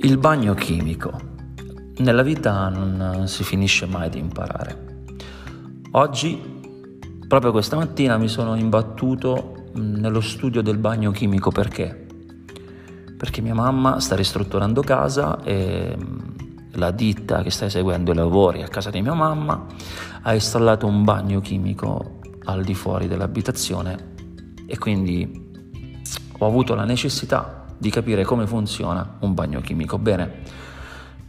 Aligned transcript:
Il 0.00 0.16
bagno 0.16 0.54
chimico. 0.54 1.10
Nella 1.96 2.22
vita 2.22 2.68
non 2.68 3.26
si 3.26 3.42
finisce 3.42 3.84
mai 3.84 4.08
di 4.08 4.20
imparare. 4.20 5.06
Oggi, 5.90 6.40
proprio 7.26 7.50
questa 7.50 7.74
mattina, 7.74 8.16
mi 8.16 8.28
sono 8.28 8.54
imbattuto 8.54 9.70
nello 9.74 10.20
studio 10.20 10.62
del 10.62 10.78
bagno 10.78 11.10
chimico 11.10 11.50
perché? 11.50 12.06
Perché 13.16 13.40
mia 13.40 13.54
mamma 13.54 13.98
sta 13.98 14.14
ristrutturando 14.14 14.82
casa 14.82 15.42
e 15.42 15.98
la 16.74 16.92
ditta 16.92 17.42
che 17.42 17.50
sta 17.50 17.64
eseguendo 17.64 18.12
i 18.12 18.14
lavori 18.14 18.62
a 18.62 18.68
casa 18.68 18.90
di 18.90 19.02
mia 19.02 19.14
mamma 19.14 19.66
ha 20.22 20.32
installato 20.32 20.86
un 20.86 21.02
bagno 21.02 21.40
chimico 21.40 22.20
al 22.44 22.62
di 22.62 22.74
fuori 22.74 23.08
dell'abitazione 23.08 24.14
e 24.64 24.78
quindi 24.78 25.50
ho 26.38 26.46
avuto 26.46 26.76
la 26.76 26.84
necessità 26.84 27.57
di 27.78 27.90
capire 27.90 28.24
come 28.24 28.46
funziona 28.46 29.16
un 29.20 29.34
bagno 29.34 29.60
chimico. 29.60 29.98
Bene, 29.98 30.42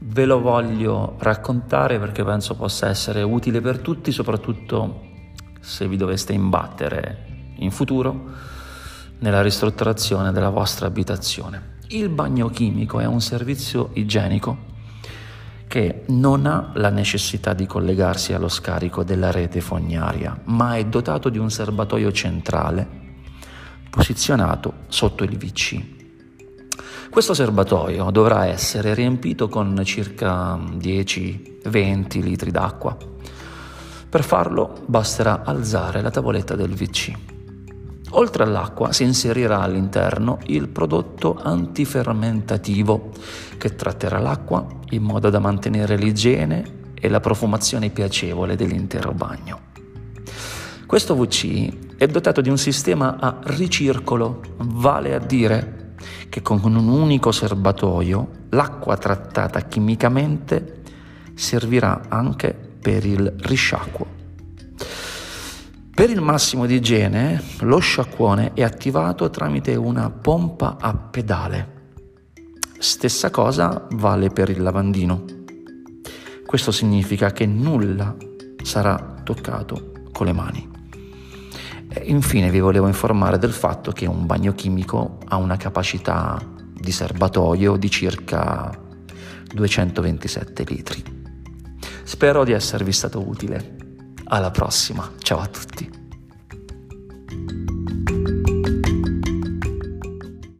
ve 0.00 0.24
lo 0.24 0.40
voglio 0.40 1.16
raccontare 1.18 1.98
perché 1.98 2.24
penso 2.24 2.54
possa 2.56 2.88
essere 2.88 3.22
utile 3.22 3.60
per 3.60 3.78
tutti, 3.78 4.10
soprattutto 4.10 5.06
se 5.60 5.86
vi 5.86 5.96
doveste 5.96 6.32
imbattere 6.32 7.52
in 7.56 7.70
futuro 7.70 8.30
nella 9.18 9.42
ristrutturazione 9.42 10.32
della 10.32 10.50
vostra 10.50 10.86
abitazione. 10.86 11.76
Il 11.88 12.08
bagno 12.08 12.48
chimico 12.48 13.00
è 13.00 13.06
un 13.06 13.20
servizio 13.20 13.90
igienico 13.94 14.66
che 15.66 16.04
non 16.08 16.46
ha 16.46 16.70
la 16.74 16.88
necessità 16.88 17.52
di 17.52 17.66
collegarsi 17.66 18.32
allo 18.32 18.48
scarico 18.48 19.04
della 19.04 19.30
rete 19.30 19.60
fognaria, 19.60 20.40
ma 20.44 20.76
è 20.76 20.84
dotato 20.86 21.28
di 21.28 21.36
un 21.36 21.50
serbatoio 21.50 22.10
centrale 22.10 23.06
posizionato 23.90 24.72
sotto 24.88 25.24
il 25.24 25.36
VC. 25.36 25.97
Questo 27.10 27.34
serbatoio 27.34 28.10
dovrà 28.10 28.46
essere 28.46 28.94
riempito 28.94 29.48
con 29.48 29.80
circa 29.84 30.54
10-20 30.56 32.22
litri 32.22 32.50
d'acqua. 32.50 32.96
Per 34.08 34.22
farlo 34.22 34.84
basterà 34.86 35.42
alzare 35.44 36.00
la 36.00 36.10
tavoletta 36.10 36.54
del 36.54 36.74
VC. 36.74 37.12
Oltre 38.12 38.42
all'acqua 38.42 38.92
si 38.92 39.02
inserirà 39.02 39.60
all'interno 39.60 40.38
il 40.46 40.68
prodotto 40.68 41.38
antifermentativo 41.42 43.10
che 43.58 43.74
tratterà 43.74 44.18
l'acqua 44.18 44.66
in 44.90 45.02
modo 45.02 45.28
da 45.28 45.38
mantenere 45.38 45.96
l'igiene 45.96 46.76
e 46.94 47.08
la 47.08 47.20
profumazione 47.20 47.90
piacevole 47.90 48.56
dell'intero 48.56 49.12
bagno. 49.12 49.60
Questo 50.86 51.14
VC 51.14 51.96
è 51.98 52.06
dotato 52.06 52.40
di 52.40 52.48
un 52.48 52.56
sistema 52.56 53.18
a 53.18 53.40
ricircolo, 53.42 54.40
vale 54.56 55.14
a 55.14 55.18
dire 55.18 55.77
che 56.28 56.42
con 56.42 56.64
un 56.64 56.88
unico 56.88 57.32
serbatoio 57.32 58.30
l'acqua 58.50 58.96
trattata 58.96 59.60
chimicamente 59.62 60.82
servirà 61.34 62.02
anche 62.08 62.54
per 62.80 63.04
il 63.04 63.34
risciacquo. 63.38 64.16
Per 65.94 66.10
il 66.10 66.20
massimo 66.20 66.66
di 66.66 66.76
igiene 66.76 67.42
lo 67.60 67.78
sciacquone 67.78 68.52
è 68.54 68.62
attivato 68.62 69.30
tramite 69.30 69.74
una 69.74 70.10
pompa 70.10 70.76
a 70.80 70.94
pedale. 70.94 71.76
Stessa 72.78 73.30
cosa 73.30 73.86
vale 73.90 74.30
per 74.30 74.48
il 74.48 74.62
lavandino. 74.62 75.24
Questo 76.46 76.70
significa 76.70 77.32
che 77.32 77.46
nulla 77.46 78.14
sarà 78.62 79.16
toccato 79.24 79.92
con 80.12 80.26
le 80.26 80.32
mani. 80.32 80.77
Infine 82.02 82.50
vi 82.50 82.60
volevo 82.60 82.86
informare 82.86 83.38
del 83.38 83.52
fatto 83.52 83.92
che 83.92 84.06
un 84.06 84.26
bagno 84.26 84.52
chimico 84.52 85.18
ha 85.26 85.36
una 85.36 85.56
capacità 85.56 86.40
di 86.72 86.92
serbatoio 86.92 87.76
di 87.76 87.90
circa 87.90 88.70
227 89.52 90.64
litri. 90.64 91.02
Spero 92.04 92.44
di 92.44 92.52
esservi 92.52 92.92
stato 92.92 93.26
utile. 93.26 93.76
Alla 94.24 94.50
prossima, 94.50 95.10
ciao 95.18 95.40
a 95.40 95.46
tutti. 95.46 96.07